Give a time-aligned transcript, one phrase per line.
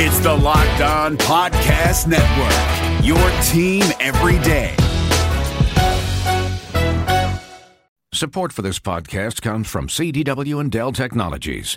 [0.00, 4.76] It's the Locked On Podcast Network, your team every day.
[8.12, 11.76] Support for this podcast comes from CDW and Dell Technologies.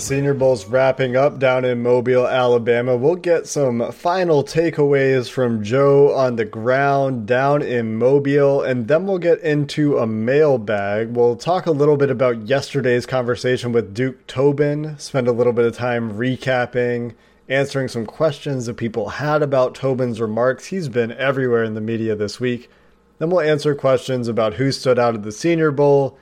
[0.00, 2.96] The Senior Bowl's wrapping up down in Mobile, Alabama.
[2.96, 9.04] We'll get some final takeaways from Joe on the ground down in Mobile, and then
[9.04, 11.10] we'll get into a mailbag.
[11.10, 15.66] We'll talk a little bit about yesterday's conversation with Duke Tobin, spend a little bit
[15.66, 17.14] of time recapping,
[17.50, 20.68] answering some questions that people had about Tobin's remarks.
[20.68, 22.70] He's been everywhere in the media this week.
[23.18, 26.16] Then we'll answer questions about who stood out at the Senior Bowl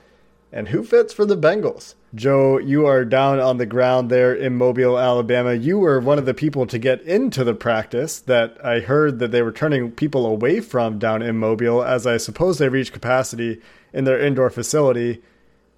[0.51, 1.95] and who fits for the Bengals.
[2.15, 5.53] Joe, you are down on the ground there in Mobile, Alabama.
[5.53, 9.29] You were one of the people to get into the practice that I heard that
[9.29, 13.61] they were turning people away from down in Mobile as I suppose they reached capacity
[13.93, 15.21] in their indoor facility.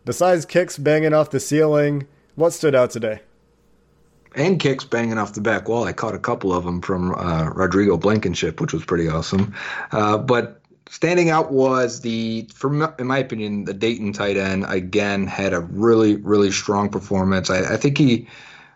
[0.05, 3.19] Besides kicks banging off the ceiling, what stood out today?
[4.33, 5.83] And kicks banging off the back wall.
[5.83, 9.53] I caught a couple of them from uh, Rodrigo Blankenship, which was pretty awesome.
[9.91, 12.69] Uh, but standing out was the, for
[12.99, 17.49] in my opinion, the Dayton tight end again had a really, really strong performance.
[17.49, 18.27] I, I think he,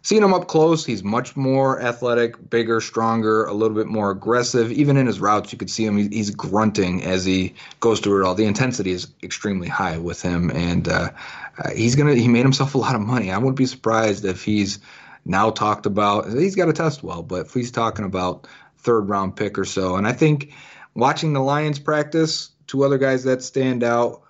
[0.02, 4.72] seeing him up close, he's much more athletic, bigger, stronger, a little bit more aggressive.
[4.72, 8.28] Even in his routes, you could see him; he's grunting as he goes through it
[8.28, 8.36] all.
[8.36, 11.10] The intensity is extremely high with him, and uh,
[11.58, 12.16] uh, he's gonna.
[12.16, 13.32] He made himself a lot of money.
[13.32, 14.80] I wouldn't be surprised if he's
[15.26, 16.32] now talked about.
[16.32, 19.96] He's got to test well, but if he's talking about third round pick or so,
[19.96, 20.54] and I think
[20.96, 24.22] watching the Lions practice, two other guys that stand out.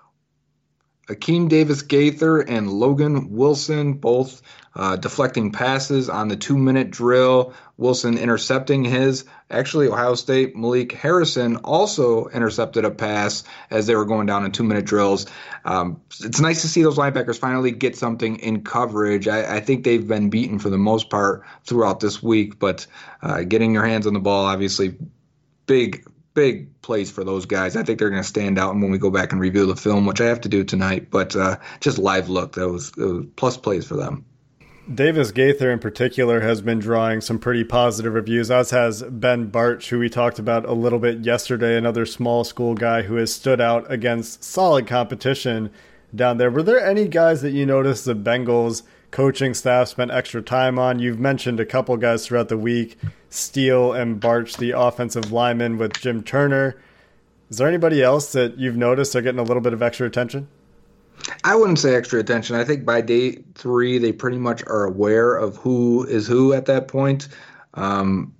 [1.07, 4.41] Akeem Davis Gaither and Logan Wilson both
[4.75, 7.53] uh, deflecting passes on the two minute drill.
[7.77, 9.25] Wilson intercepting his.
[9.51, 14.51] Actually, Ohio State, Malik Harrison also intercepted a pass as they were going down in
[14.51, 15.27] two minute drills.
[15.63, 19.27] Um, it's nice to see those linebackers finally get something in coverage.
[19.27, 22.87] I, I think they've been beaten for the most part throughout this week, but
[23.21, 24.95] uh, getting your hands on the ball, obviously,
[25.67, 26.03] big
[26.35, 27.75] big plays for those guys.
[27.75, 28.73] I think they're going to stand out.
[28.73, 31.09] And when we go back and review the film, which I have to do tonight,
[31.09, 34.23] but uh, just live look, was, was plus plays for them.
[34.93, 39.87] Davis Gaither in particular has been drawing some pretty positive reviews, as has Ben Bartch,
[39.89, 43.59] who we talked about a little bit yesterday, another small school guy who has stood
[43.59, 45.71] out against solid competition
[46.13, 46.51] down there.
[46.51, 50.99] Were there any guys that you noticed the Bengals coaching staff spent extra time on?
[50.99, 52.99] You've mentioned a couple guys throughout the week,
[53.35, 56.77] Steele and Bartch, the offensive lineman with Jim Turner.
[57.49, 60.47] Is there anybody else that you've noticed are getting a little bit of extra attention?
[61.43, 62.55] I wouldn't say extra attention.
[62.55, 66.65] I think by day three, they pretty much are aware of who is who at
[66.65, 67.27] that point.
[67.75, 68.33] Um,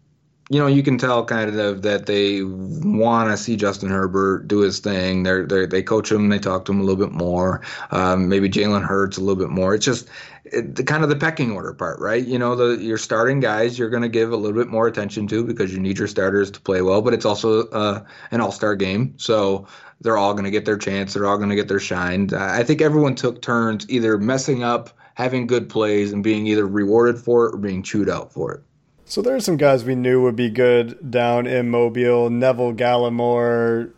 [0.50, 4.60] you know, you can tell kind of that they want to see Justin Herbert do
[4.60, 5.24] his thing.
[5.24, 7.62] They're, they they coach him, they talk to him a little bit more.
[7.90, 9.74] Um, maybe Jalen Hurts a little bit more.
[9.74, 10.08] It's just
[10.52, 12.26] the kind of the pecking order part, right?
[12.26, 15.28] You know, the your starting guys you're going to give a little bit more attention
[15.28, 17.02] to because you need your starters to play well.
[17.02, 19.68] But it's also uh, an all star game, so
[20.02, 21.14] they're all going to get their chance.
[21.14, 22.30] They're all going to get their shine.
[22.34, 27.18] I think everyone took turns either messing up, having good plays, and being either rewarded
[27.18, 28.64] for it or being chewed out for it.
[29.08, 32.30] So there are some guys we knew would be good down in Mobile.
[32.32, 33.92] Neville Gallimore,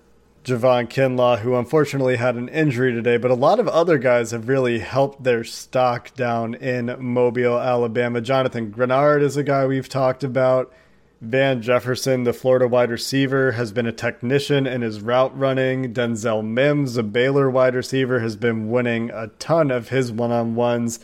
[0.47, 4.47] Javon Kinlaw, who unfortunately had an injury today, but a lot of other guys have
[4.47, 8.21] really helped their stock down in Mobile, Alabama.
[8.21, 10.71] Jonathan Greenard is a guy we've talked about.
[11.19, 15.93] Van Jefferson, the Florida wide receiver, has been a technician in his route running.
[15.93, 20.55] Denzel Mims, the Baylor wide receiver, has been winning a ton of his one on
[20.55, 21.01] ones.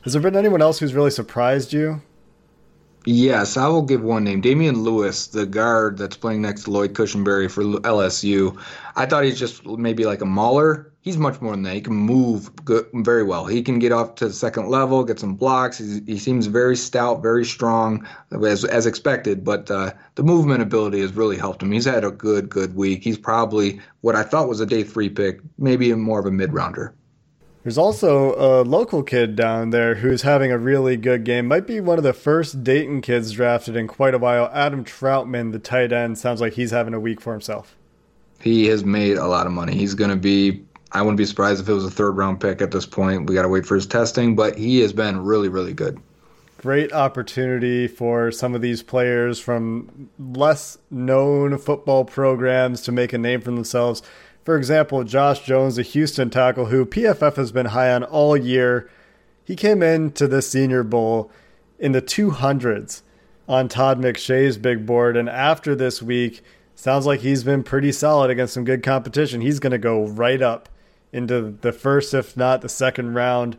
[0.00, 2.02] Has there been anyone else who's really surprised you?
[3.04, 4.40] Yes, I will give one name.
[4.40, 8.56] Damien Lewis, the guard that's playing next to Lloyd Cushenberry for LSU.
[8.94, 10.92] I thought he's just maybe like a mauler.
[11.00, 11.74] He's much more than that.
[11.74, 13.44] He can move good, very well.
[13.46, 15.78] He can get off to the second level, get some blocks.
[15.78, 19.42] He's, he seems very stout, very strong, as, as expected.
[19.42, 21.72] But uh, the movement ability has really helped him.
[21.72, 23.02] He's had a good, good week.
[23.02, 26.52] He's probably what I thought was a day three pick, maybe more of a mid
[26.52, 26.94] rounder.
[27.62, 31.46] There's also a local kid down there who's having a really good game.
[31.46, 34.50] Might be one of the first Dayton kids drafted in quite a while.
[34.52, 37.76] Adam Trautman, the tight end, sounds like he's having a week for himself.
[38.40, 39.76] He has made a lot of money.
[39.76, 42.60] He's going to be, I wouldn't be surprised if it was a third round pick
[42.60, 43.28] at this point.
[43.28, 46.00] We got to wait for his testing, but he has been really, really good.
[46.58, 53.18] Great opportunity for some of these players from less known football programs to make a
[53.18, 54.02] name for themselves.
[54.44, 58.90] For example, Josh Jones, a Houston tackle who PFF has been high on all year,
[59.44, 61.30] he came into the Senior Bowl
[61.78, 63.02] in the 200s
[63.48, 65.16] on Todd McShay's big board.
[65.16, 66.42] And after this week,
[66.74, 69.40] sounds like he's been pretty solid against some good competition.
[69.40, 70.68] He's going to go right up
[71.12, 73.56] into the first, if not the second round.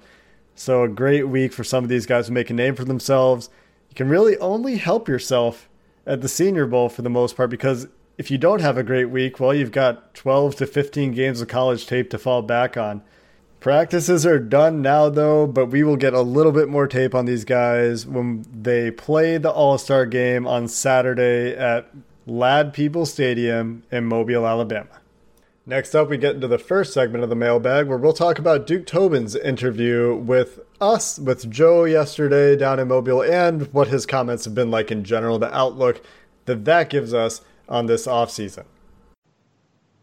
[0.56, 3.50] So, a great week for some of these guys to make a name for themselves.
[3.89, 5.69] You can really only help yourself
[6.06, 7.88] at the Senior Bowl for the most part because
[8.18, 11.48] if you don't have a great week, well, you've got 12 to 15 games of
[11.48, 13.01] college tape to fall back on.
[13.60, 17.25] Practices are done now, though, but we will get a little bit more tape on
[17.25, 21.89] these guys when they play the All Star game on Saturday at
[22.27, 25.00] Ladd-Peebles Stadium in Mobile, Alabama.
[25.65, 28.68] Next up, we get into the first segment of the mailbag where we'll talk about
[28.68, 34.44] Duke Tobin's interview with us, with Joe yesterday down in Mobile, and what his comments
[34.44, 36.06] have been like in general, the outlook
[36.45, 37.39] that that gives us
[37.74, 38.66] on this offseason.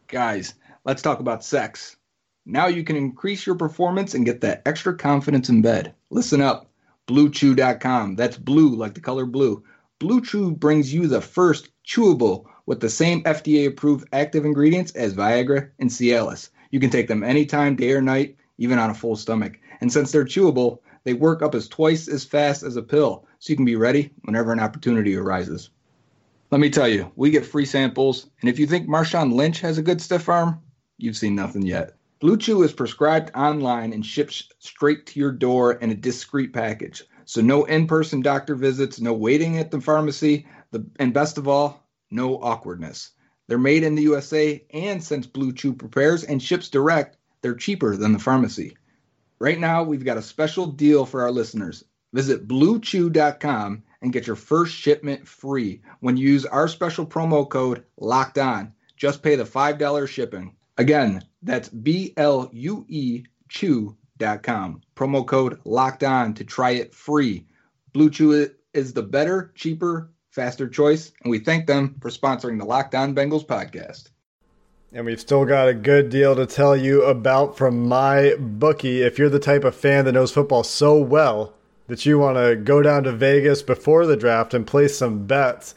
[0.08, 1.96] Guys, let's talk about sex.
[2.44, 5.94] Now you can increase your performance and get that extra confidence in bed.
[6.10, 6.68] Listen up.
[7.06, 8.16] BlueChew.com.
[8.16, 9.62] That's blue like the color blue.
[10.00, 15.14] Blue Chew brings you the first chewable with the same FDA approved active ingredients as
[15.14, 16.50] Viagra and Cialis.
[16.70, 19.58] You can take them anytime, day or night, even on a full stomach.
[19.80, 23.52] And since they're chewable, they work up as twice as fast as a pill, so
[23.52, 25.70] you can be ready whenever an opportunity arises.
[26.50, 29.78] Let me tell you, we get free samples, and if you think Marshawn Lynch has
[29.78, 30.60] a good stiff arm,
[30.98, 31.94] you've seen nothing yet.
[32.18, 37.04] Blue Chew is prescribed online and ships straight to your door in a discreet package.
[37.24, 41.86] So no in-person doctor visits, no waiting at the pharmacy, the, and best of all,
[42.10, 43.12] no awkwardness.
[43.46, 47.96] They're made in the USA, and since Blue Chew prepares and ships direct, they're cheaper
[47.96, 48.76] than the pharmacy.
[49.38, 51.84] Right now, we've got a special deal for our listeners.
[52.12, 57.84] Visit bluechew.com and get your first shipment free when you use our special promo code
[57.96, 58.72] locked on.
[58.96, 60.54] Just pay the $5 shipping.
[60.78, 64.80] Again, that's B L U E chew.com.
[64.96, 67.46] Promo code locked on to try it free.
[67.92, 72.64] Blue Chew is the better, cheaper, faster choice, and we thank them for sponsoring the
[72.64, 74.10] Locked On Bengals podcast.
[74.92, 79.02] And we've still got a good deal to tell you about from my bookie.
[79.02, 81.54] If you're the type of fan that knows football so well
[81.90, 85.74] that you want to go down to Vegas before the draft and place some bets,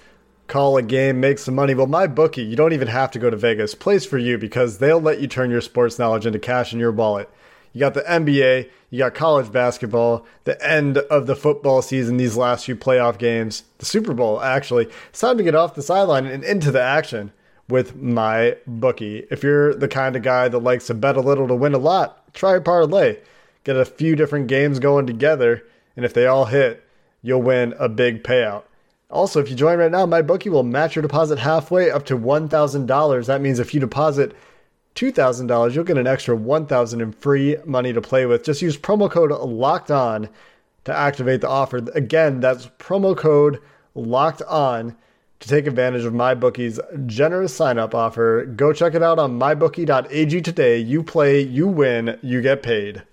[0.47, 1.73] call a game, make some money.
[1.73, 3.75] Well, my bookie, you don't even have to go to Vegas.
[3.75, 6.91] Plays for you because they'll let you turn your sports knowledge into cash in your
[6.91, 7.29] wallet.
[7.73, 12.37] You got the NBA, you got college basketball, the end of the football season, these
[12.37, 14.89] last few playoff games, the Super Bowl, actually.
[15.09, 17.31] It's time to get off the sideline and into the action
[17.67, 19.25] with my bookie.
[19.31, 21.79] If you're the kind of guy that likes to bet a little to win a
[21.79, 23.17] lot, try parlay.
[23.63, 26.83] Get a few different games going together, and if they all hit,
[27.21, 28.63] you'll win a big payout.
[29.09, 32.17] Also, if you join right now, my bookie will match your deposit halfway up to
[32.17, 33.25] $1,000.
[33.27, 34.35] That means if you deposit
[34.95, 38.43] $2,000, you'll get an extra $1,000 in free money to play with.
[38.43, 40.29] Just use promo code LOCKED ON
[40.85, 41.77] to activate the offer.
[41.93, 43.59] Again, that's promo code
[43.95, 44.95] LOCKED ON
[45.39, 48.45] to take advantage of MyBookie's generous sign up offer.
[48.45, 50.77] Go check it out on mybookie.ag today.
[50.77, 53.03] You play, you win, you get paid.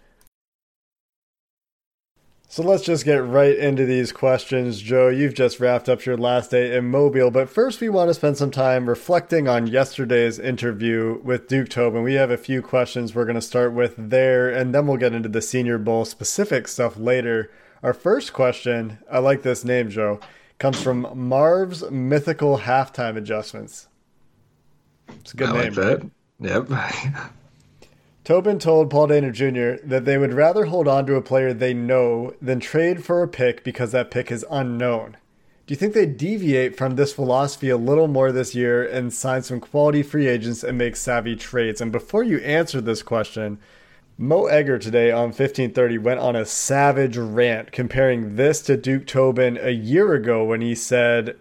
[2.53, 4.81] So let's just get right into these questions.
[4.81, 8.15] Joe, you've just wrapped up your last day in Mobile, but first we want to
[8.15, 12.03] spend some time reflecting on yesterday's interview with Duke Tobin.
[12.03, 15.15] We have a few questions we're going to start with there, and then we'll get
[15.15, 17.53] into the Senior Bowl specific stuff later.
[17.85, 20.19] Our first question, I like this name, Joe,
[20.59, 23.87] comes from Marv's Mythical Halftime Adjustments.
[25.21, 25.75] It's a good I name.
[25.75, 26.11] like that.
[26.41, 27.31] Yep.
[28.31, 29.85] Tobin told Paul Dehner Jr.
[29.85, 33.29] that they would rather hold on to a player they know than trade for a
[33.29, 35.17] pick because that pick is unknown.
[35.67, 39.43] Do you think they deviate from this philosophy a little more this year and sign
[39.43, 41.81] some quality free agents and make savvy trades?
[41.81, 43.59] And before you answer this question,
[44.17, 49.59] Mo Egger today on 1530 went on a savage rant comparing this to Duke Tobin
[49.61, 51.37] a year ago when he said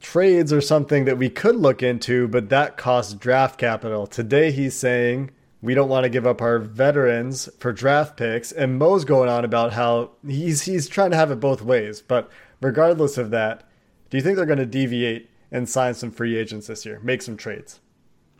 [0.00, 4.08] trades are something that we could look into, but that costs draft capital.
[4.08, 5.30] Today he's saying
[5.62, 9.44] we don't want to give up our veterans for draft picks, and Mo's going on
[9.44, 12.00] about how he's he's trying to have it both ways.
[12.00, 13.68] But regardless of that,
[14.08, 17.22] do you think they're going to deviate and sign some free agents this year, make
[17.22, 17.80] some trades?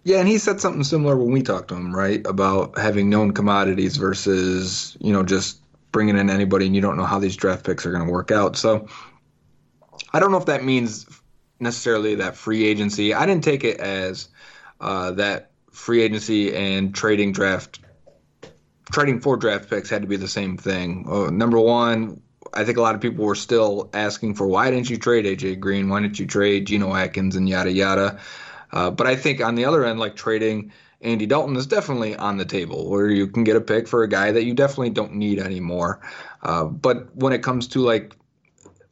[0.03, 2.27] Yeah, and he said something similar when we talked to him, right?
[2.27, 5.61] About having known commodities versus, you know, just
[5.93, 8.31] bringing in anybody and you don't know how these draft picks are going to work
[8.31, 8.57] out.
[8.57, 8.89] So
[10.13, 11.07] I don't know if that means
[11.59, 13.13] necessarily that free agency.
[13.13, 14.29] I didn't take it as
[14.81, 17.81] uh, that free agency and trading draft,
[18.93, 21.07] trading for draft picks had to be the same thing.
[21.09, 22.21] Uh, number one,
[22.53, 25.61] I think a lot of people were still asking for why didn't you trade AJ
[25.61, 25.89] Green?
[25.89, 28.21] Why didn't you trade Geno Atkins and yada yada?
[28.73, 32.37] Uh, but I think on the other end, like trading Andy Dalton is definitely on
[32.37, 35.15] the table, where you can get a pick for a guy that you definitely don't
[35.15, 36.01] need anymore.
[36.43, 38.17] Uh, but when it comes to like,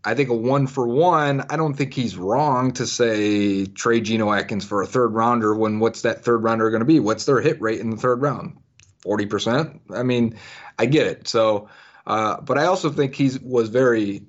[0.05, 4.33] I think a one for one, I don't think he's wrong to say trade Geno
[4.33, 5.55] Atkins for a third rounder.
[5.55, 7.01] When what's that third rounder going to be?
[7.01, 8.57] What's their hit rate in the third round?
[9.03, 9.83] Forty percent.
[9.91, 10.39] I mean,
[10.79, 11.29] I get it.
[11.29, 11.69] So,
[12.07, 14.23] uh, but I also think he was very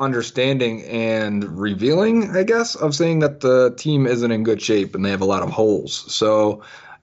[0.00, 5.04] understanding and revealing, I guess, of saying that the team isn't in good shape and
[5.04, 6.12] they have a lot of holes.
[6.12, 6.62] So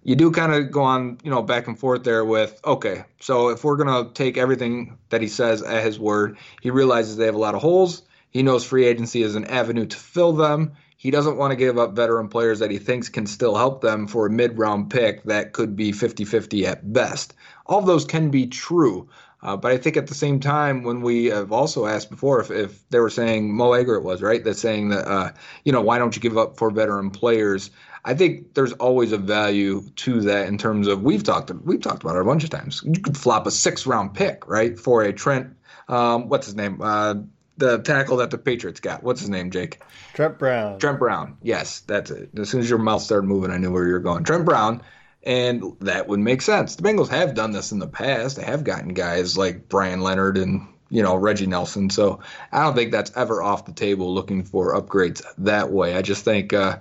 [0.10, 3.50] you do kind of go on, you know, back and forth there with, okay, so
[3.50, 7.28] if we're going to take everything that he says at his word, he realizes they
[7.28, 8.02] have a lot of holes.
[8.32, 10.72] He knows free agency is an avenue to fill them.
[10.98, 14.08] He doesn't want to give up veteran players that he thinks can still help them
[14.08, 17.36] for a mid round pick that could be 50 50 at best.
[17.68, 19.08] All of those can be true.
[19.44, 22.52] Uh, but I think at the same time, when we have also asked before, if,
[22.52, 25.32] if they were saying Mo Egger, it was right, that's saying that uh,
[25.64, 27.70] you know why don't you give up for veteran players?
[28.06, 32.04] I think there's always a value to that in terms of we've talked we've talked
[32.04, 32.82] about it a bunch of times.
[32.86, 35.56] You could flop a six round pick right for a Trent,
[35.88, 37.16] um, what's his name, uh,
[37.58, 39.04] the tackle that the Patriots got.
[39.04, 39.82] What's his name, Jake?
[40.14, 40.80] Trent Brown.
[40.80, 41.38] Trent Brown.
[41.44, 42.30] Yes, that's it.
[42.38, 44.24] As soon as your mouth started moving, I knew where you were going.
[44.24, 44.82] Trent Brown
[45.24, 46.76] and that would make sense.
[46.76, 48.38] The Bengals have done this in the past.
[48.38, 51.90] They have gotten guys like Brian Leonard and you know Reggie Nelson.
[51.90, 55.96] So I don't think that's ever off the table looking for upgrades that way.
[55.96, 56.78] I just think uh,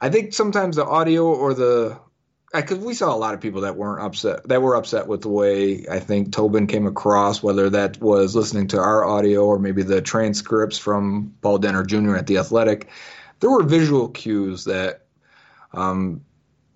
[0.00, 1.98] I think sometimes the audio or the
[2.52, 5.28] because we saw a lot of people that weren't upset that were upset with the
[5.28, 9.82] way I think Tobin came across, whether that was listening to our audio or maybe
[9.82, 12.16] the transcripts from Paul Dehner Jr.
[12.16, 12.88] at the Athletic.
[13.38, 15.06] There were visual cues that
[15.72, 16.22] um,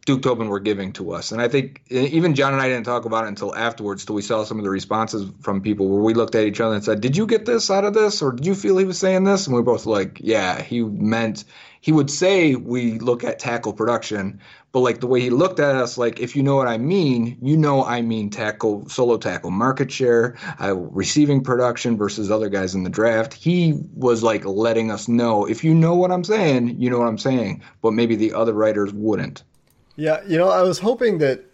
[0.07, 1.33] Duke Tobin were giving to us.
[1.33, 4.21] And I think even John and I didn't talk about it until afterwards, till we
[4.21, 7.01] saw some of the responses from people where we looked at each other and said,
[7.01, 8.21] Did you get this out of this?
[8.21, 9.47] Or did you feel he was saying this?
[9.47, 11.45] And we were both like, Yeah, he meant,
[11.81, 14.41] he would say we look at tackle production,
[14.73, 17.39] but like the way he looked at us, like, if you know what I mean,
[17.41, 22.75] you know I mean tackle, solo tackle market share, uh, receiving production versus other guys
[22.75, 23.33] in the draft.
[23.33, 27.09] He was like letting us know, if you know what I'm saying, you know what
[27.09, 29.43] I'm saying, but maybe the other writers wouldn't.
[29.97, 31.45] Yeah, you know, I was hoping that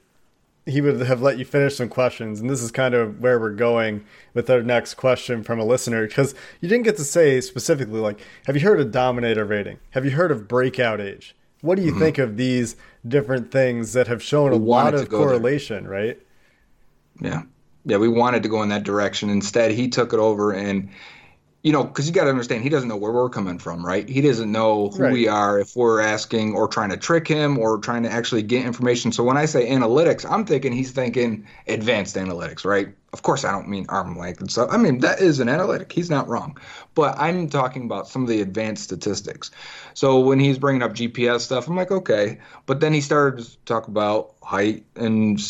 [0.66, 3.50] he would have let you finish some questions, and this is kind of where we're
[3.50, 4.04] going
[4.34, 8.20] with our next question from a listener because you didn't get to say specifically, like,
[8.46, 9.78] have you heard of dominator rating?
[9.90, 11.34] Have you heard of breakout age?
[11.62, 12.00] What do you mm-hmm.
[12.00, 15.92] think of these different things that have shown we a lot of correlation, there.
[15.92, 16.18] right?
[17.20, 17.42] Yeah.
[17.84, 19.30] Yeah, we wanted to go in that direction.
[19.30, 20.90] Instead, he took it over and
[21.62, 24.08] you know, because you got to understand, he doesn't know where we're coming from, right?
[24.08, 25.12] He doesn't know who right.
[25.12, 28.64] we are if we're asking or trying to trick him or trying to actually get
[28.64, 29.12] information.
[29.12, 32.88] So when I say analytics, I'm thinking he's thinking advanced analytics, right?
[33.12, 34.70] Of course, I don't mean arm length and stuff.
[34.72, 35.92] I mean, that is an analytic.
[35.92, 36.56] He's not wrong.
[36.94, 39.50] But I'm talking about some of the advanced statistics.
[39.92, 42.38] So when he's bringing up GPS stuff, I'm like, okay.
[42.64, 45.40] But then he started to talk about height and,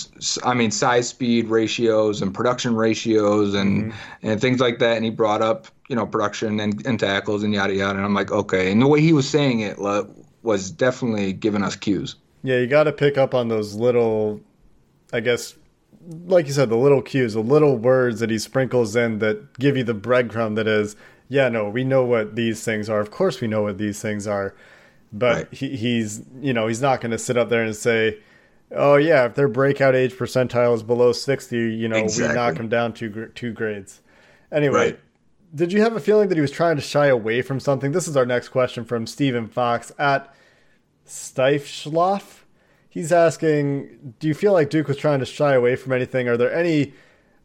[0.45, 4.29] I mean, size speed ratios and production ratios and, mm-hmm.
[4.29, 4.97] and things like that.
[4.97, 7.97] And he brought up you know, production and, and tackles and yada yada.
[7.97, 8.71] And I'm like, okay.
[8.71, 9.77] And the way he was saying it
[10.43, 12.15] was definitely giving us cues.
[12.45, 14.41] Yeah, you got to pick up on those little,
[15.13, 15.57] I guess,
[16.27, 19.77] like you said, the little cues, the little words that he sprinkles in that give
[19.77, 20.95] you the breadcrumb that is,
[21.29, 23.01] yeah, no, we know what these things are.
[23.01, 24.55] Of course, we know what these things are.
[25.13, 25.53] But right.
[25.53, 28.21] he, he's, you know, he's not going to sit up there and say,
[28.73, 32.29] oh, yeah, if their breakout age percentile is below 60, you know, exactly.
[32.29, 34.01] we knock them down two, two grades.
[34.53, 34.93] Anyway.
[34.93, 35.01] Right
[35.55, 37.93] did you have a feeling that he was trying to shy away from something?
[37.93, 40.33] This is our next question from Stephen Fox at
[41.07, 42.41] Steifschloff.
[42.89, 46.29] He's asking, do you feel like Duke was trying to shy away from anything?
[46.29, 46.95] Are there any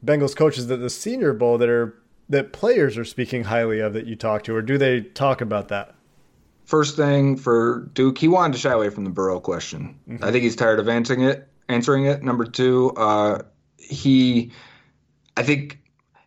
[0.03, 1.95] Bengals coaches at the Senior Bowl that are
[2.27, 5.67] that players are speaking highly of that you talk to, or do they talk about
[5.67, 5.93] that?
[6.65, 9.99] First thing for Duke, he wanted to shy away from the Burrow question.
[10.09, 10.23] Mm-hmm.
[10.23, 11.47] I think he's tired of answering it.
[11.69, 12.23] Answering it.
[12.23, 13.43] Number two, uh,
[13.77, 14.51] he,
[15.37, 15.79] I think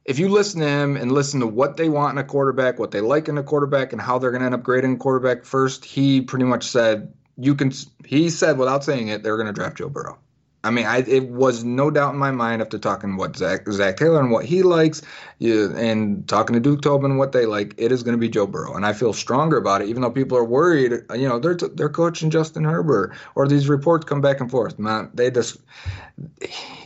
[0.05, 2.93] if you listen to him and listen to what they want in a quarterback, what
[2.93, 5.45] they like in a quarterback, and how they're going to end up grading a quarterback
[5.45, 7.73] first, he pretty much said you can.
[8.05, 10.19] He said without saying it, they're going to draft Joe Burrow.
[10.69, 13.97] I mean, I, it was no doubt in my mind after talking what Zac, Zac
[13.97, 15.01] Taylor and what he likes,
[15.39, 17.73] you, and talking to Duke Tobin what they like.
[17.79, 19.89] It is going to be Joe Burrow, and I feel stronger about it.
[19.89, 24.05] Even though people are worried, you know, they're they're coaching Justin Herbert, or these reports
[24.05, 24.79] come back and forth.
[24.79, 25.57] Man, they just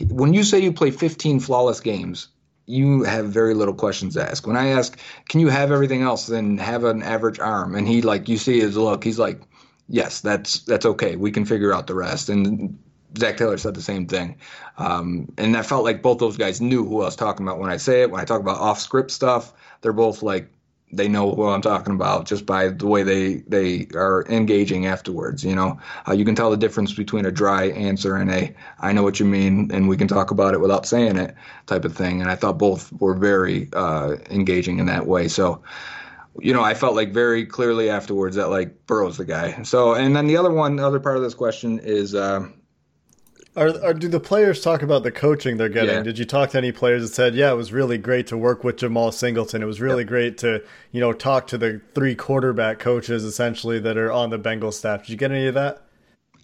[0.07, 2.29] when you say you play 15 flawless games,
[2.65, 4.47] you have very little questions to ask.
[4.47, 4.97] When I ask,
[5.27, 8.61] can you have everything else, then have an average arm, and he like you see
[8.61, 9.41] his look, he's like,
[9.89, 11.17] yes, that's that's okay.
[11.17, 12.79] We can figure out the rest, and
[13.17, 14.37] Zac Taylor said the same thing.
[14.77, 17.69] Um, and I felt like both those guys knew who I was talking about when
[17.69, 18.11] I say it.
[18.11, 20.49] When I talk about off script stuff, they're both like,
[20.95, 25.43] they know who I'm talking about just by the way they, they are engaging afterwards.
[25.43, 28.93] You know, uh, you can tell the difference between a dry answer and a, I
[28.93, 31.95] know what you mean, and we can talk about it without saying it type of
[31.95, 32.21] thing.
[32.21, 35.27] And I thought both were very uh, engaging in that way.
[35.27, 35.63] So,
[36.39, 39.63] you know, I felt like very clearly afterwards that like Burrow's the guy.
[39.63, 42.47] So, and then the other one, the other part of this question is, uh,
[43.55, 45.95] are, are do the players talk about the coaching they're getting?
[45.97, 46.03] Yeah.
[46.03, 48.63] Did you talk to any players that said, "Yeah, it was really great to work
[48.63, 49.61] with Jemal Singleton.
[49.61, 50.07] It was really Yep.
[50.09, 54.39] great to you know talk to the three quarterback coaches essentially that are on the
[54.39, 55.83] Bengals staff." Did you get any of that?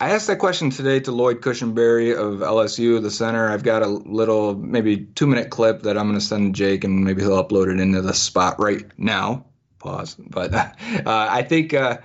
[0.01, 3.49] I asked that question today to Lloyd Cushenberry of LSU, the center.
[3.49, 7.03] I've got a little, maybe two minute clip that I'm going to send Jake, and
[7.03, 9.45] maybe he'll upload it into the spot right now.
[9.79, 10.15] Pause.
[10.29, 10.73] But uh,
[11.05, 11.97] I think uh,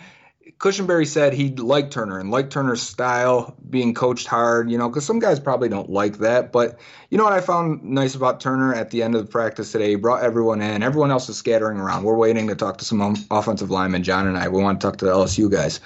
[0.58, 5.04] Cushenberry said he liked Turner and liked Turner's style, being coached hard, you know, because
[5.04, 6.52] some guys probably don't like that.
[6.52, 6.78] But
[7.11, 9.90] you know what I found nice about Turner at the end of the practice today?
[9.90, 10.82] He brought everyone in.
[10.82, 12.04] Everyone else is scattering around.
[12.04, 14.49] We're waiting to talk to some offensive linemen, John and I.
[14.49, 15.80] We want to talk to the LSU guys.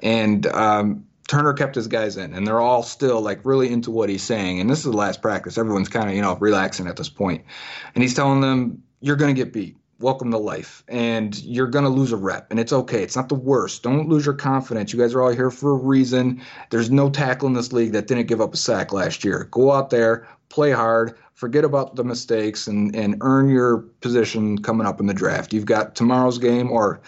[0.00, 4.08] And, um, Turner kept his guys in, and they're all still like really into what
[4.08, 4.58] he's saying.
[4.58, 5.56] And this is the last practice.
[5.58, 7.44] Everyone's kind of you know relaxing at this point,
[7.94, 9.76] and he's telling them, "You're going to get beat.
[10.00, 13.02] Welcome to life, and you're going to lose a rep, and it's okay.
[13.02, 13.82] It's not the worst.
[13.82, 14.94] Don't lose your confidence.
[14.94, 16.40] You guys are all here for a reason.
[16.70, 19.46] There's no tackle in this league that didn't give up a sack last year.
[19.50, 24.86] Go out there, play hard." Forget about the mistakes and, and earn your position coming
[24.86, 25.54] up in the draft.
[25.54, 27.00] You've got tomorrow's game, or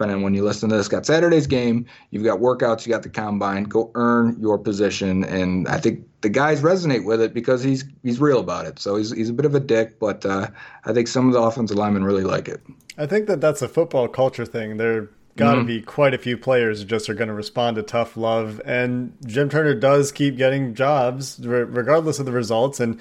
[0.00, 1.84] depending on when you listen to this, got Saturday's game.
[2.10, 3.64] You've got workouts, you got the combine.
[3.64, 8.18] Go earn your position, and I think the guys resonate with it because he's he's
[8.18, 8.78] real about it.
[8.78, 10.48] So he's he's a bit of a dick, but uh,
[10.86, 12.62] I think some of the offensive linemen really like it.
[12.96, 14.78] I think that that's a football culture thing.
[14.78, 17.82] There got to be quite a few players who just are going to respond to
[17.82, 22.80] tough love, and Jim Turner does keep getting jobs re- regardless of the results.
[22.80, 22.98] And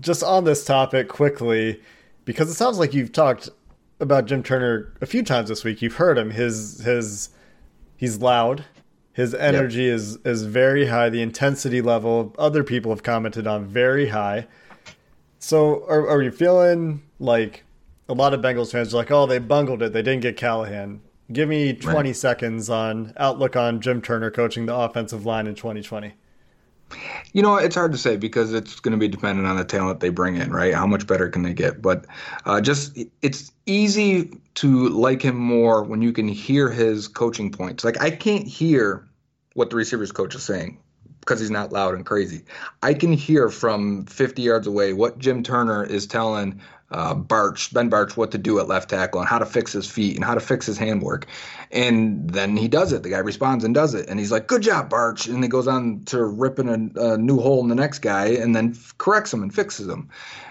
[0.00, 1.80] just on this topic quickly,
[2.24, 3.50] because it sounds like you've talked
[4.00, 5.82] about Jim Turner a few times this week.
[5.82, 6.30] You've heard him.
[6.30, 7.30] His his
[7.96, 8.64] he's loud.
[9.12, 11.08] His energy is is very high.
[11.08, 14.46] The intensity level other people have commented on very high.
[15.38, 17.64] So are are you feeling like
[18.08, 19.92] a lot of Bengals fans are like, oh, they bungled it.
[19.92, 21.00] They didn't get Callahan.
[21.30, 22.16] Give me 20 Right.
[22.16, 26.14] seconds on outlook on Jim Turner coaching the offensive line in 2020.
[27.32, 30.00] You know, it's hard to say because it's going to be dependent on the talent
[30.00, 30.74] they bring in, right?
[30.74, 31.82] How much better can they get?
[31.82, 32.06] But
[32.46, 37.84] uh, just it's easy to like him more when you can hear his coaching points.
[37.84, 39.06] Like I can't hear
[39.54, 40.78] what the receivers coach is saying
[41.20, 42.42] because he's not loud and crazy.
[42.82, 47.90] I can hear from 50 yards away what Jim Turner is telling uh, Bartch, Ben
[47.90, 50.34] Bartch, what to do at left tackle and how to fix his feet and how
[50.34, 51.26] to fix his handwork.
[51.70, 53.02] And then he does it.
[53.02, 54.08] The guy responds and does it.
[54.08, 55.32] And he's like, good job, Bartch.
[55.32, 58.56] And he goes on to ripping a, a new hole in the next guy and
[58.56, 60.08] then f- corrects him and fixes him.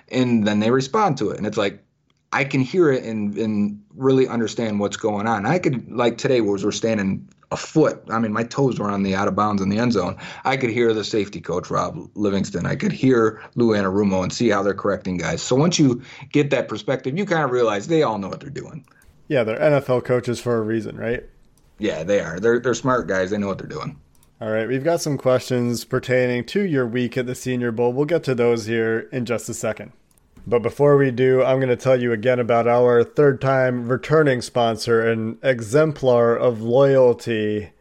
[0.10, 1.38] And then they respond to it.
[1.38, 1.84] And it's like,
[2.32, 5.46] I can hear it and, and really understand what's going on.
[5.46, 8.04] I could, like today, was we're standing a foot.
[8.10, 10.18] I mean, my toes were on the out of bounds in the end zone.
[10.44, 12.66] I could hear the safety coach, Rob Livingston.
[12.66, 15.42] I could hear Lou Anarumo and see how they're correcting guys.
[15.42, 18.50] So once you get that perspective, you kind of realize they all know what they're
[18.50, 18.86] doing.
[19.30, 21.24] Yeah, they're NFL coaches for a reason, right?
[21.80, 22.40] Yeah, they are.
[22.40, 23.30] They're, they're smart guys.
[23.30, 24.00] They know what they're doing.
[24.40, 27.92] All right, we've got some questions pertaining to your week at the Senior Bowl.
[27.92, 29.94] We'll get to those here in just a second.
[30.50, 34.42] But before we do, I'm going to tell you again about our third time returning
[34.42, 37.72] sponsor, an exemplar of loyalty.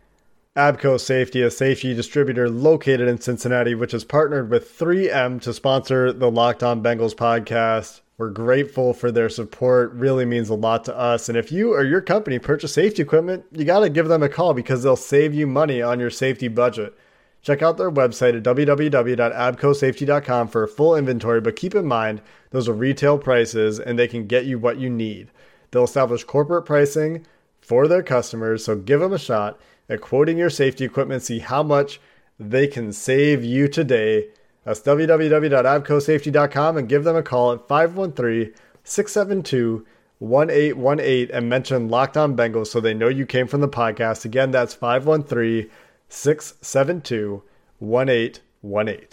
[0.56, 6.12] Abco Safety, a safety distributor located in Cincinnati, which has partnered with 3M to sponsor
[6.12, 8.00] the Locked On Bengals podcast.
[8.18, 9.92] We're grateful for their support.
[9.92, 11.28] Really means a lot to us.
[11.28, 14.28] And if you or your company purchase safety equipment, you got to give them a
[14.28, 16.98] call because they'll save you money on your safety budget.
[17.46, 22.68] Check out their website at www.abcosafety.com for a full inventory, but keep in mind those
[22.68, 25.30] are retail prices and they can get you what you need.
[25.70, 27.24] They'll establish corporate pricing
[27.60, 31.62] for their customers, so give them a shot at quoting your safety equipment, see how
[31.62, 32.00] much
[32.36, 34.26] they can save you today
[34.64, 39.86] That's www.abcosafety.com and give them a call at 513 672
[40.18, 44.24] 1818 and mention Locked On Bengals so they know you came from the podcast.
[44.24, 45.70] Again, that's 513
[46.08, 47.42] 672
[47.78, 49.08] 1818.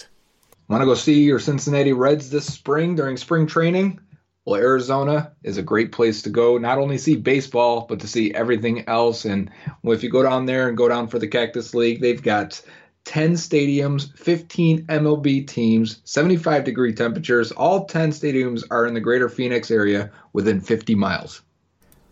[0.70, 4.00] Want to go see your Cincinnati Reds this spring during spring training?
[4.46, 8.34] Well, Arizona is a great place to go, not only see baseball, but to see
[8.34, 9.26] everything else.
[9.26, 9.50] And
[9.84, 12.62] if you go down there and go down for the Cactus League, they've got
[13.06, 17.52] 10 stadiums, 15 MLB teams, 75 degree temperatures.
[17.52, 21.42] All 10 stadiums are in the greater Phoenix area within 50 miles.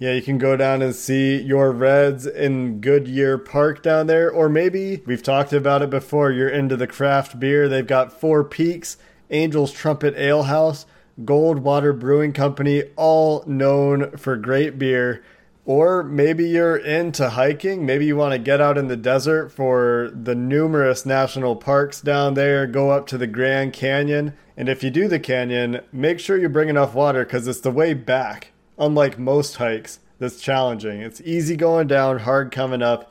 [0.01, 4.31] Yeah, you can go down and see your Reds in Goodyear Park down there.
[4.31, 7.69] Or maybe we've talked about it before, you're into the craft beer.
[7.69, 8.97] They've got Four Peaks,
[9.29, 10.87] Angel's Trumpet Ale House,
[11.23, 15.23] Goldwater Brewing Company, all known for great beer.
[15.65, 17.85] Or maybe you're into hiking.
[17.85, 22.33] Maybe you want to get out in the desert for the numerous national parks down
[22.33, 24.33] there, go up to the Grand Canyon.
[24.57, 27.69] And if you do the canyon, make sure you bring enough water because it's the
[27.69, 28.50] way back.
[28.81, 30.99] Unlike most hikes, that's challenging.
[30.99, 33.09] It's easy going down, hard coming up.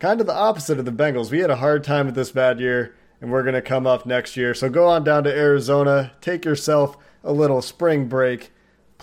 [0.00, 1.30] Kind of the opposite of the Bengals.
[1.30, 4.04] We had a hard time with this bad year, and we're going to come up
[4.04, 4.54] next year.
[4.54, 8.50] So go on down to Arizona, take yourself a little spring break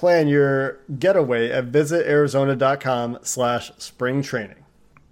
[0.01, 4.65] plan your getaway at visitarizona.com slash spring training.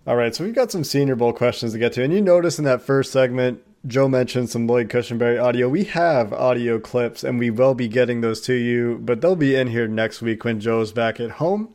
[0.08, 2.04] All right, so we've got some Senior Bowl questions to get to.
[2.04, 5.70] And you notice in that first segment, Joe mentioned some Lloyd Cushenberry audio.
[5.70, 9.56] We have audio clips, and we will be getting those to you, but they'll be
[9.56, 11.74] in here next week when Joe's back at home.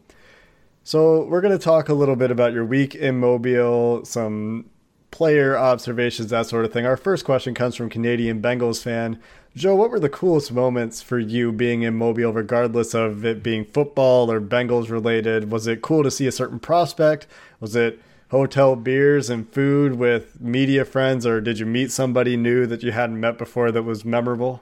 [0.82, 4.68] So we're going to talk a little bit about your week in Mobile, some
[5.10, 6.84] player observations, that sort of thing.
[6.84, 9.18] Our first question comes from Canadian Bengals fan
[9.56, 13.64] Joe, what were the coolest moments for you being in Mobile, regardless of it being
[13.64, 15.52] football or Bengals related?
[15.52, 17.28] Was it cool to see a certain prospect?
[17.60, 18.00] Was it
[18.34, 22.90] hotel beers and food with media friends, or did you meet somebody new that you
[22.90, 24.60] hadn't met before that was memorable?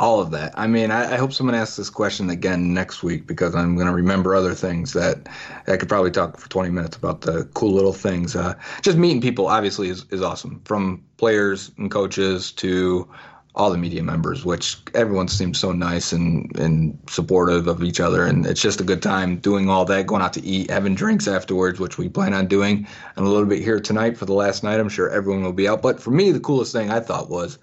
[0.00, 0.52] All of that.
[0.58, 3.86] I mean, I, I hope someone asks this question again next week because I'm going
[3.86, 5.28] to remember other things that
[5.68, 8.34] I could probably talk for 20 minutes about the cool little things.
[8.34, 13.08] Uh, just meeting people, obviously, is, is awesome from players and coaches to
[13.54, 18.24] all the media members, which everyone seems so nice and, and supportive of each other.
[18.24, 21.26] And it's just a good time doing all that, going out to eat, having drinks
[21.26, 22.86] afterwards, which we plan on doing.
[23.16, 24.78] And a little bit here tonight for the last night.
[24.78, 25.82] I'm sure everyone will be out.
[25.82, 27.58] But for me, the coolest thing I thought was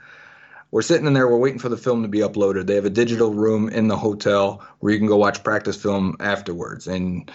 [0.72, 2.68] we're sitting in there, we're waiting for the film to be uploaded.
[2.68, 6.18] They have a digital room in the hotel where you can go watch practice film
[6.20, 6.88] afterwards.
[6.88, 7.32] And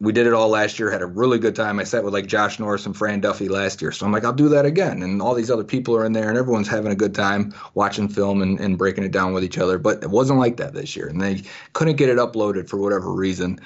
[0.00, 1.78] we did it all last year, had a really good time.
[1.78, 3.92] I sat with like Josh Norris and Fran Duffy last year.
[3.92, 5.02] So I'm like, I'll do that again.
[5.02, 8.08] And all these other people are in there and everyone's having a good time watching
[8.08, 9.78] film and, and breaking it down with each other.
[9.78, 11.08] But it wasn't like that this year.
[11.08, 11.42] And they
[11.72, 13.60] couldn't get it uploaded for whatever reason.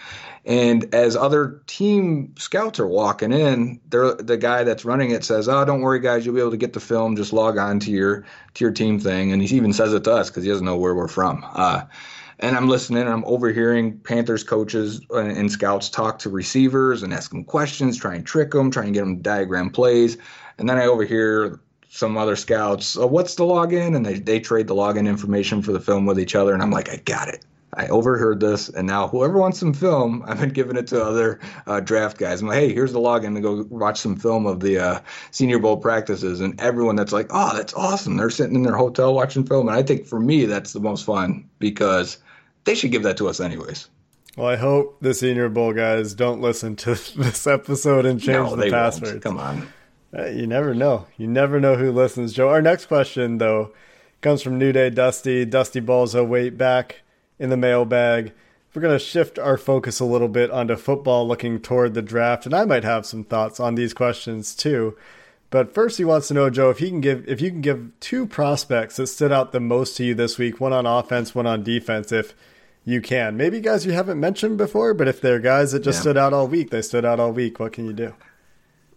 [0.46, 5.64] And as other team scouts are walking in, the guy that's running it says, "Oh,
[5.64, 7.16] don't worry, guys, you'll be able to get the film.
[7.16, 8.24] Just log on to your
[8.55, 10.76] to your team thing." And he even says it to us because he doesn't know
[10.76, 11.44] where we're from.
[11.52, 11.83] Uh,
[12.38, 17.31] and I'm listening and I'm overhearing Panthers coaches and scouts talk to receivers and ask
[17.31, 20.18] them questions, try and trick them, try and get them to diagram plays.
[20.59, 23.96] And then I overhear some other scouts, oh, what's the login?
[23.96, 26.53] And they, they trade the login information for the film with each other.
[26.53, 27.44] And I'm like, I got it.
[27.77, 31.40] I overheard this, and now whoever wants some film, I've been giving it to other
[31.66, 32.40] uh, draft guys.
[32.40, 35.59] I'm like, hey, here's the login to go watch some film of the uh, Senior
[35.59, 38.16] Bowl practices, and everyone that's like, oh, that's awesome.
[38.16, 41.05] They're sitting in their hotel watching film, and I think for me that's the most
[41.05, 42.16] fun because
[42.66, 43.88] they should give that to us anyways.
[44.37, 48.57] Well, I hope the Senior Bowl guys don't listen to this episode and change no,
[48.57, 49.22] the password.
[49.22, 49.66] Come on.
[50.16, 51.07] Uh, you never know.
[51.16, 52.50] You never know who listens, Joe.
[52.50, 53.72] Our next question, though,
[54.20, 55.44] comes from New Day Dusty.
[55.44, 57.02] Dusty Balzo, wait back
[57.38, 58.33] in the mailbag.
[58.74, 62.44] We're going to shift our focus a little bit onto football, looking toward the draft,
[62.44, 64.96] and I might have some thoughts on these questions too.
[65.48, 67.90] But first, he wants to know, Joe, if he can give if you can give
[68.00, 71.46] two prospects that stood out the most to you this week, one on offense, one
[71.46, 72.12] on defense.
[72.12, 72.35] If
[72.87, 73.37] you can.
[73.37, 76.03] Maybe guys you haven't mentioned before, but if they're guys that just yeah.
[76.03, 77.59] stood out all week, they stood out all week.
[77.59, 78.14] What can you do?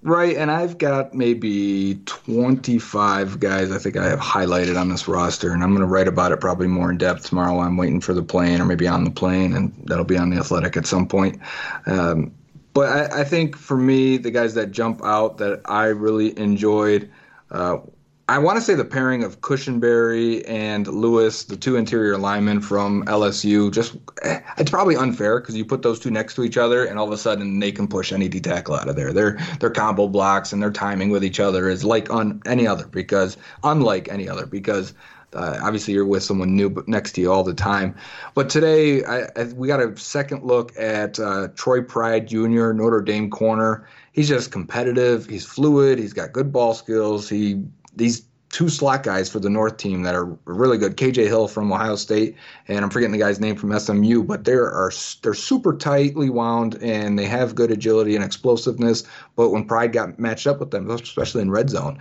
[0.02, 5.52] Right, and I've got maybe 25 guys I think I have highlighted on this roster,
[5.52, 8.00] and I'm going to write about it probably more in depth tomorrow while I'm waiting
[8.00, 10.86] for the plane or maybe on the plane, and that'll be on the athletic at
[10.86, 11.42] some point.
[11.86, 12.32] Um,
[12.74, 17.10] but I, I, think for me, the guys that jump out that I really enjoyed.
[17.52, 17.80] Uh,
[18.30, 23.04] I want to say the pairing of Cushenberry and Lewis, the two interior linemen from
[23.06, 26.86] LSU, just eh, it's probably unfair because you put those two next to each other,
[26.86, 29.14] and all of a sudden they can push any D tackle out of there.
[29.14, 32.86] Their their combo blocks and their timing with each other is like on any other
[32.86, 34.94] because unlike any other because.
[35.32, 37.94] Uh, obviously, you're with someone new next to you all the time.
[38.34, 43.00] But today, I, I, we got a second look at uh, Troy Pride Jr., Notre
[43.00, 43.88] Dame corner.
[44.12, 45.28] He's just competitive.
[45.28, 46.00] He's fluid.
[46.00, 47.30] He's got good ball skills.
[47.30, 47.64] He
[48.00, 50.98] these two slot guys for the North team that are really good.
[50.98, 52.36] KJ Hill from Ohio State,
[52.68, 56.76] and I'm forgetting the guy's name from SMU, but they are they're super tightly wound
[56.82, 59.04] and they have good agility and explosiveness.
[59.36, 62.00] But when Pride got matched up with them, especially in red zone,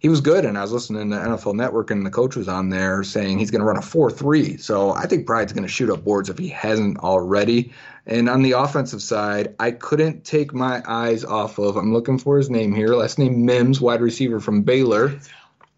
[0.00, 0.44] he was good.
[0.44, 3.50] And I was listening to NFL Network, and the coach was on there saying he's
[3.50, 4.56] going to run a 4 3.
[4.56, 7.72] So I think Pride's going to shoot up boards if he hasn't already.
[8.06, 12.38] And on the offensive side, I couldn't take my eyes off of, I'm looking for
[12.38, 15.20] his name here, last name Mims, wide receiver from Baylor.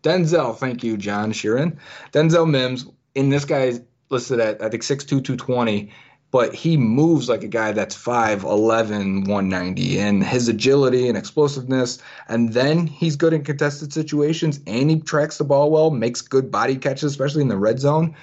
[0.02, 1.76] Denzel, thank you, John Sheeran.
[2.12, 5.92] Denzel Mims, and this guy's listed at, I think, 6'2, 220
[6.32, 10.00] but he moves like a guy that's 5'11, 190.
[10.00, 15.38] And his agility and explosiveness, and then he's good in contested situations and he tracks
[15.38, 18.16] the ball well, makes good body catches, especially in the red zone.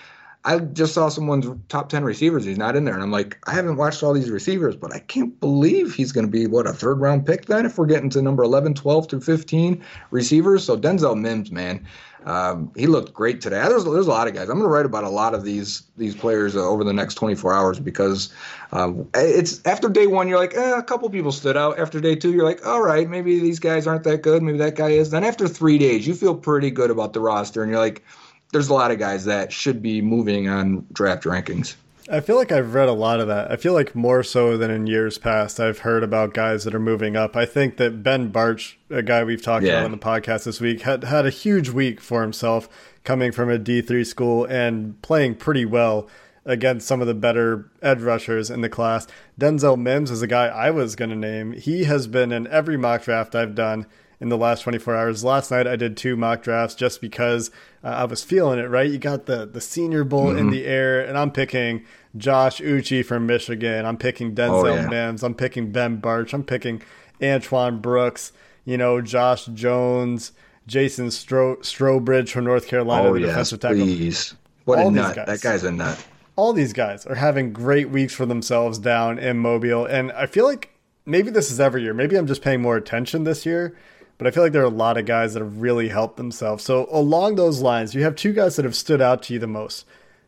[0.45, 2.45] I just saw someone's top 10 receivers.
[2.45, 2.93] He's not in there.
[2.95, 6.25] And I'm like, I haven't watched all these receivers, but I can't believe he's going
[6.25, 9.09] to be, what, a third round pick then if we're getting to number 11, 12
[9.09, 10.63] through 15 receivers.
[10.63, 11.85] So Denzel Mims, man,
[12.25, 13.62] um, he looked great today.
[13.67, 14.49] There's, there's a lot of guys.
[14.49, 17.15] I'm going to write about a lot of these these players uh, over the next
[17.15, 18.34] 24 hours because
[18.71, 21.79] um, it's after day one you're like eh, a couple people stood out.
[21.79, 24.43] After day two you're like all right maybe these guys aren't that good.
[24.43, 25.12] Maybe that guy is.
[25.12, 28.03] Then after three days you feel pretty good about the roster and you're like
[28.51, 31.75] there's a lot of guys that should be moving on draft rankings.
[32.11, 33.51] I feel like I've read a lot of that.
[33.51, 36.79] I feel like more so than in years past, I've heard about guys that are
[36.79, 37.35] moving up.
[37.35, 39.73] I think that Ben Bartch, a guy we've talked yeah.
[39.73, 42.67] about on the podcast this week, had had a huge week for himself
[43.03, 46.09] coming from a D3 school and playing pretty well
[46.45, 49.05] against some of the better edge rushers in the class.
[49.39, 51.51] Denzel Mims is a guy I was going to name.
[51.51, 53.85] He has been in every mock draft I've done
[54.21, 55.23] in the last 24 hours.
[55.23, 57.51] Last night I did two mock drafts just because
[57.84, 58.89] uh, I was feeling it, right?
[58.89, 60.39] You got the the Senior Bowl mm-hmm.
[60.39, 61.86] in the air, and I'm picking
[62.17, 63.86] Josh Uche from Michigan.
[63.86, 64.88] I'm picking Denzel oh, yeah.
[64.88, 65.23] Mims.
[65.23, 66.34] I'm picking Ben Bartch.
[66.34, 66.82] I'm picking
[67.21, 68.32] Antoine Brooks.
[68.65, 70.32] You know, Josh Jones,
[70.67, 73.77] Jason Stro- Strowbridge from North Carolina, oh, the yes, defensive tackle.
[73.77, 74.36] Please.
[74.65, 75.15] What All a nut.
[75.15, 76.05] Guys, that guy's a nut.
[76.36, 79.86] All these guys are having great weeks for themselves down in Mobile.
[79.86, 80.69] And I feel like
[81.05, 81.93] maybe this is every year.
[81.93, 83.75] Maybe I'm just paying more attention this year
[84.19, 86.63] but I feel like there are a lot of guys that have really helped themselves.
[86.63, 89.47] So along those lines, you have two guys that have stood out to you the
[89.47, 89.86] most.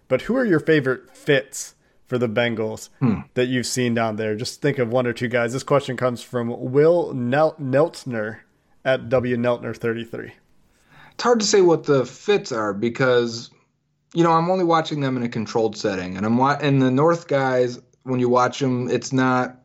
[0.08, 1.75] But who are your favorite fits
[2.08, 3.19] for the Bengals hmm.
[3.34, 4.36] that you've seen down there?
[4.36, 5.51] Just think of one or two guys.
[5.51, 8.39] This question comes from Will Nel- Neltner
[8.86, 10.34] at W Neltner 33.
[11.12, 13.51] It's hard to say what the fits are because
[14.13, 16.91] you know, I'm only watching them in a controlled setting and I'm wa- and the
[16.91, 19.61] North guys when you watch them, it's not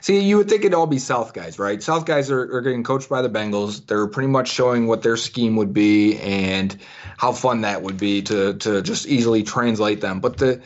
[0.00, 1.82] See, you would think it'd all be South guys, right?
[1.82, 3.86] South guys are, are getting coached by the Bengals.
[3.86, 6.76] They're pretty much showing what their scheme would be and
[7.18, 10.20] how fun that would be to to just easily translate them.
[10.20, 10.62] But the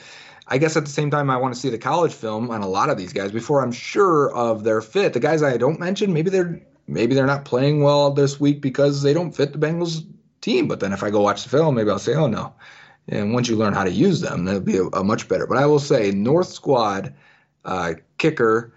[0.47, 2.69] I guess at the same time, I want to see the college film on a
[2.69, 5.13] lot of these guys before I'm sure of their fit.
[5.13, 9.03] The guys I don't mention, maybe they're maybe they're not playing well this week because
[9.03, 10.07] they don't fit the Bengals
[10.41, 10.69] team.
[10.69, 12.55] But then if I go watch the film, maybe I'll say, oh no.
[13.09, 15.47] And once you learn how to use them, that'll be a, a much better.
[15.47, 17.15] But I will say, North Squad
[17.65, 18.73] uh, kicker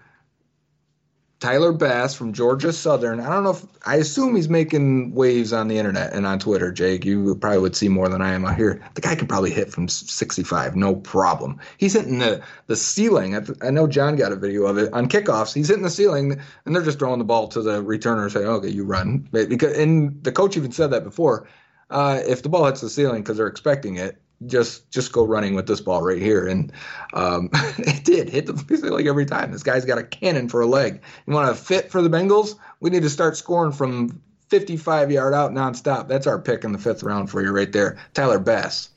[1.42, 3.18] Tyler Bass from Georgia Southern.
[3.18, 6.70] I don't know if I assume he's making waves on the internet and on Twitter.
[6.70, 8.80] Jake, you probably would see more than I am out here.
[8.94, 11.58] The guy can probably hit from 65, no problem.
[11.78, 13.34] He's hitting the the ceiling.
[13.60, 15.52] I know John got a video of it on kickoffs.
[15.52, 18.68] He's hitting the ceiling, and they're just throwing the ball to the returner, saying, "Okay,
[18.68, 21.48] you run." Because and the coach even said that before.
[21.90, 25.54] Uh, if the ball hits the ceiling because they're expecting it, just just go running
[25.54, 26.46] with this ball right here.
[26.46, 26.72] And
[27.14, 29.52] um, it did hit the basically like every time.
[29.52, 31.00] This guy's got a cannon for a leg.
[31.26, 32.56] You want to fit for the Bengals?
[32.80, 36.08] We need to start scoring from 55 yard out nonstop.
[36.08, 38.90] That's our pick in the fifth round for you right there, Tyler Bass.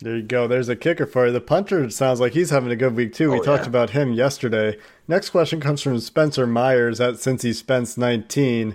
[0.00, 0.48] There you go.
[0.48, 1.32] There's a kicker for you.
[1.32, 3.30] The punter sounds like he's having a good week too.
[3.30, 3.68] We oh, talked yeah.
[3.68, 4.76] about him yesterday.
[5.06, 8.74] Next question comes from Spencer Myers at Cincy Spence 19.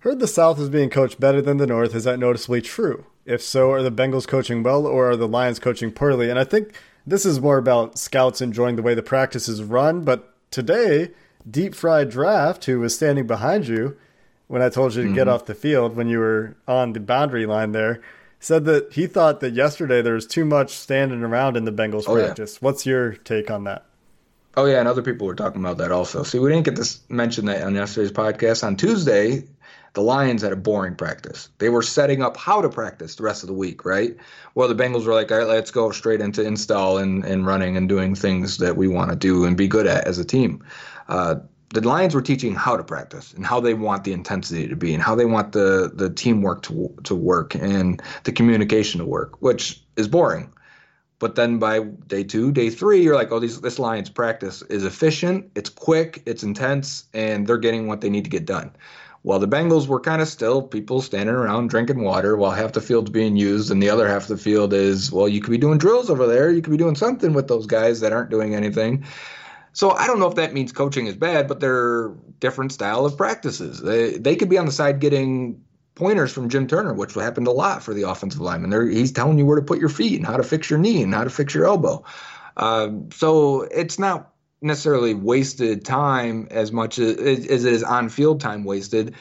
[0.00, 1.92] Heard the South is being coached better than the North.
[1.92, 3.04] Is that noticeably true?
[3.28, 6.30] If so, are the Bengals coaching well or are the Lions coaching poorly?
[6.30, 6.72] And I think
[7.06, 10.02] this is more about scouts enjoying the way the practice is run.
[10.02, 11.10] But today,
[11.48, 13.98] Deep Fried Draft, who was standing behind you
[14.46, 15.14] when I told you to mm-hmm.
[15.14, 18.00] get off the field when you were on the boundary line there,
[18.40, 22.04] said that he thought that yesterday there was too much standing around in the Bengals
[22.08, 22.54] oh, practice.
[22.54, 22.58] Yeah.
[22.60, 23.84] What's your take on that?
[24.56, 26.22] Oh yeah, and other people were talking about that also.
[26.22, 28.64] See, we didn't get to mention that on yesterday's podcast.
[28.64, 29.44] On Tuesday,
[29.98, 31.48] the Lions had a boring practice.
[31.58, 34.16] They were setting up how to practice the rest of the week, right?
[34.54, 37.76] Well, the Bengals were like, all right, let's go straight into install and, and running
[37.76, 40.64] and doing things that we want to do and be good at as a team.
[41.08, 44.76] Uh, the Lions were teaching how to practice and how they want the intensity to
[44.76, 49.04] be and how they want the, the teamwork to, to work and the communication to
[49.04, 50.54] work, which is boring.
[51.18, 54.84] But then by day two, day three, you're like, oh, these, this Lions practice is
[54.84, 58.70] efficient, it's quick, it's intense, and they're getting what they need to get done.
[59.22, 62.80] While the Bengals were kind of still people standing around drinking water while half the
[62.80, 65.58] field's being used, and the other half of the field is, well, you could be
[65.58, 66.50] doing drills over there.
[66.50, 69.04] You could be doing something with those guys that aren't doing anything.
[69.72, 73.16] So I don't know if that means coaching is bad, but they're different style of
[73.16, 73.80] practices.
[73.80, 75.62] They they could be on the side getting
[75.94, 78.70] pointers from Jim Turner, which happened a lot for the offensive lineman.
[78.70, 81.02] They're, he's telling you where to put your feet and how to fix your knee
[81.02, 82.04] and how to fix your elbow.
[82.56, 88.40] Um, so it's not necessarily wasted time as much as, as it is on field
[88.40, 89.14] time wasted.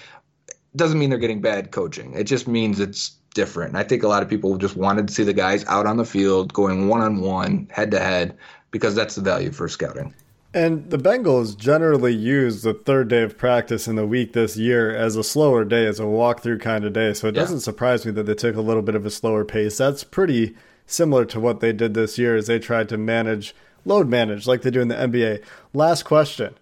[0.75, 2.13] Doesn't mean they're getting bad coaching.
[2.13, 3.69] It just means it's different.
[3.69, 5.97] And I think a lot of people just wanted to see the guys out on
[5.97, 8.35] the field going one on one, head to head,
[8.71, 10.13] because that's the value for scouting.
[10.53, 14.95] And the Bengals generally use the third day of practice in the week this year
[14.95, 17.13] as a slower day, as a walkthrough kind of day.
[17.13, 17.41] So it Yeah.
[17.41, 19.77] doesn't surprise me that they took a little bit of a slower pace.
[19.77, 20.55] That's pretty
[20.87, 23.53] similar to what they did this year as they tried to manage,
[23.87, 25.43] load manage, like they do in the NBA.
[25.73, 26.57] Last question.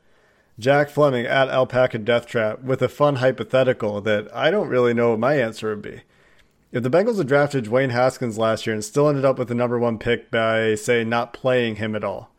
[0.57, 5.09] Jack Fleming at Alpaca Death Trap with a fun hypothetical that I don't really know
[5.09, 6.01] what my answer would be.
[6.71, 9.55] If the Bengals had drafted Dwayne Haskins last year and still ended up with the
[9.55, 12.31] number one pick by, say, not playing him at all,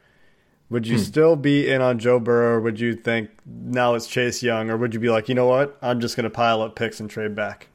[0.69, 1.03] would you hmm.
[1.03, 4.77] still be in on Joe Burrow, or would you think now it's Chase Young, or
[4.77, 7.09] would you be like, you know what, I'm just going to pile up picks and
[7.09, 7.69] trade back?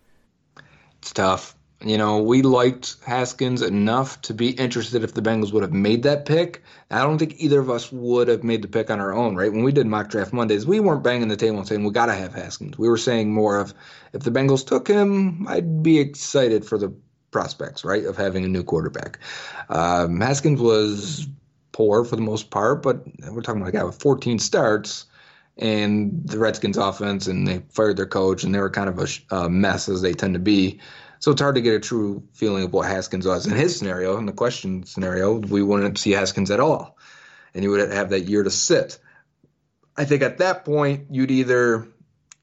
[1.00, 1.56] It's tough.
[1.84, 6.04] You know, we liked Haskins enough to be interested if the Bengals would have made
[6.04, 6.62] that pick.
[6.92, 9.52] I don't think either of us would have made the pick on our own, right?
[9.52, 12.06] When we did mock draft Mondays, we weren't banging the table and saying we got
[12.08, 12.78] to have Haskins.
[12.78, 13.74] We were saying more of
[14.14, 16.94] if the Bengals took him, I'd be excited for the
[17.32, 19.20] prospects, right, of having a new quarterback.
[19.70, 21.28] Um, Haskins was
[21.72, 25.06] poor for the most part, but we're talking about a guy with 14 starts
[25.58, 29.36] and the Redskins offense, and they fired their coach, and they were kind of a,
[29.36, 30.80] a mess as they tend to be.
[31.22, 34.18] So it's hard to get a true feeling of what Haskins was in his scenario.
[34.18, 36.98] In the question scenario, we wouldn't see Haskins at all,
[37.54, 38.98] and you would have that year to sit.
[39.96, 41.88] I think at that point you'd either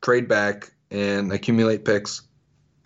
[0.00, 2.22] trade back and accumulate picks,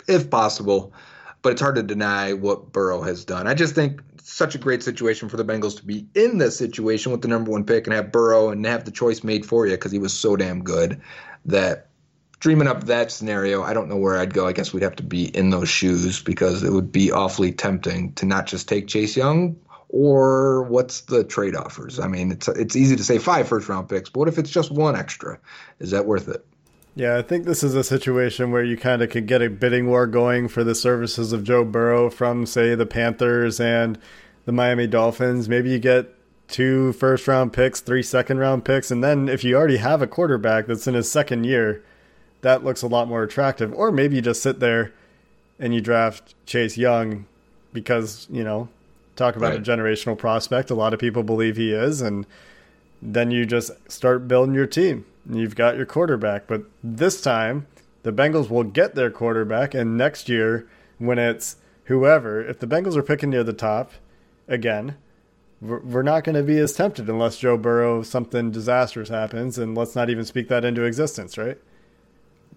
[0.09, 0.95] if possible,
[1.43, 3.47] but it's hard to deny what Burrow has done.
[3.47, 7.13] I just think such a great situation for the Bengals to be in this situation
[7.13, 9.75] with the number one pick and have Burrow and have the choice made for you
[9.75, 11.03] because he was so damn good
[11.45, 11.89] that
[12.43, 14.49] dreaming up that scenario, I don't know where I'd go.
[14.49, 18.13] I guess we'd have to be in those shoes because it would be awfully tempting
[18.15, 19.57] to not just take Chase Young
[19.89, 22.01] or what's the trade offers.
[22.01, 24.51] I mean, it's it's easy to say five first round picks, but what if it's
[24.51, 25.39] just one extra?
[25.79, 26.45] Is that worth it?
[26.97, 29.87] Yeah, I think this is a situation where you kind of could get a bidding
[29.87, 33.99] war going for the services of Joe Burrow from, say, the Panthers and
[34.47, 35.49] the Miami Dolphins.
[35.49, 36.13] Maybe you get
[36.49, 40.09] two first round picks, three second round picks, and then if you already have a
[40.09, 41.85] quarterback that's in his second year,
[42.43, 43.73] that looks a lot more attractive.
[43.75, 44.93] Or maybe you just sit there
[45.59, 47.25] and you draft Chase Young
[47.73, 48.69] because, you know,
[49.17, 49.59] talk about Right.
[49.59, 50.71] a generational prospect.
[50.71, 52.27] A lot of people believe he is, and
[53.01, 55.05] then you just start building your team.
[55.29, 56.47] And you've got your quarterback.
[56.49, 57.67] But this time,
[58.03, 60.67] the Bengals will get their quarterback, and next year,
[60.99, 63.93] when it's whoever, if the Bengals are picking near the top
[64.49, 64.97] again,
[65.61, 69.77] we're we're not going to be as tempted unless Joe Burrow something disastrous happens, and
[69.77, 71.59] let's not even speak that into existence, right?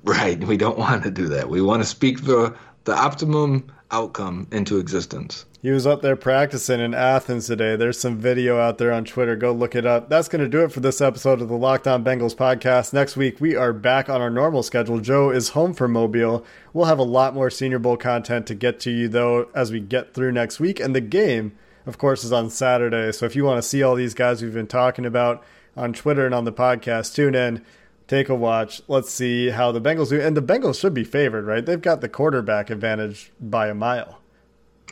[0.06, 0.42] Right.
[0.42, 1.50] We don't want to do that.
[1.50, 5.46] We want to speak the the optimum outcome into existence.
[5.64, 7.76] He was up there practicing in Athens today.
[7.76, 9.36] There's some video out there on Twitter.
[9.36, 10.10] Go look it up.
[10.10, 12.94] That's going to do it for this episode of the Locked On Bengals podcast.
[12.94, 15.00] Next week, we are back on our normal schedule.
[15.00, 16.46] Joe is home from Mobile.
[16.74, 19.80] We'll have a lot more Senior Bowl content to get to you, though, as we
[19.80, 20.80] get through next week.
[20.80, 23.12] And the game, of course, is on Saturday.
[23.12, 25.44] So if you want to see all these guys we've been talking about
[25.76, 27.66] on Twitter and on the podcast, tune in.
[28.08, 28.82] Take a watch.
[28.88, 30.22] Let's see how the Bengals do.
[30.22, 31.66] And the Bengals should be favored, right?
[31.66, 34.22] They've got the quarterback advantage by a mile.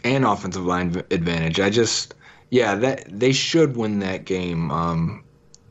[0.03, 1.59] and offensive line advantage.
[1.59, 2.15] I just,
[2.49, 4.71] yeah, that they should win that game.
[4.71, 5.23] Um,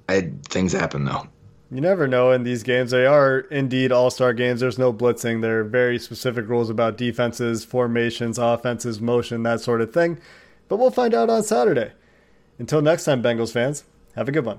[0.08, 1.26] I, things happen though.
[1.70, 2.90] You never know in these games.
[2.90, 4.60] They are indeed all star games.
[4.60, 5.40] There's no blitzing.
[5.40, 10.18] There are very specific rules about defenses, formations, offenses, motion, that sort of thing.
[10.68, 11.92] But we'll find out on Saturday.
[12.58, 13.84] Until next time, Bengals fans,
[14.16, 14.58] have a good one.